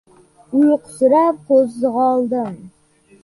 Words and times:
Uyqusirab, 0.59 1.35
qo‘zg‘oldim. 1.49 2.57